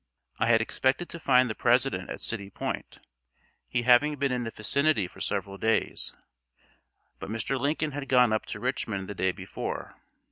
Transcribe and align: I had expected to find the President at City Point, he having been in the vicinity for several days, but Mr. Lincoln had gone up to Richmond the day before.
I 0.39 0.47
had 0.47 0.61
expected 0.61 1.09
to 1.09 1.19
find 1.19 1.47
the 1.47 1.53
President 1.53 2.09
at 2.09 2.21
City 2.21 2.49
Point, 2.49 3.01
he 3.67 3.83
having 3.83 4.15
been 4.15 4.31
in 4.31 4.45
the 4.45 4.49
vicinity 4.49 5.05
for 5.05 5.21
several 5.21 5.59
days, 5.59 6.15
but 7.19 7.29
Mr. 7.29 7.59
Lincoln 7.59 7.91
had 7.91 8.09
gone 8.09 8.33
up 8.33 8.47
to 8.47 8.59
Richmond 8.59 9.07
the 9.07 9.13
day 9.13 9.31
before. 9.31 9.93